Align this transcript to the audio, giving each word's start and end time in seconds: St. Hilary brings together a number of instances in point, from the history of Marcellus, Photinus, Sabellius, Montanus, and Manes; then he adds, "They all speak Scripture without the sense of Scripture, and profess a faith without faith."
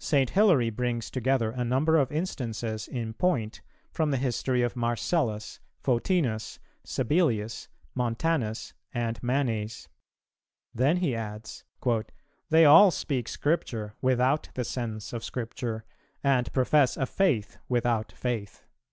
St. 0.00 0.30
Hilary 0.30 0.68
brings 0.68 1.12
together 1.12 1.52
a 1.52 1.64
number 1.64 1.96
of 1.96 2.10
instances 2.10 2.88
in 2.88 3.12
point, 3.12 3.62
from 3.92 4.10
the 4.10 4.16
history 4.16 4.62
of 4.62 4.74
Marcellus, 4.74 5.60
Photinus, 5.80 6.58
Sabellius, 6.84 7.68
Montanus, 7.94 8.74
and 8.92 9.22
Manes; 9.22 9.88
then 10.74 10.96
he 10.96 11.14
adds, 11.14 11.62
"They 12.48 12.64
all 12.64 12.90
speak 12.90 13.28
Scripture 13.28 13.94
without 14.02 14.48
the 14.54 14.64
sense 14.64 15.12
of 15.12 15.22
Scripture, 15.22 15.84
and 16.24 16.52
profess 16.52 16.96
a 16.96 17.06
faith 17.06 17.56
without 17.68 18.10
faith." 18.10 18.66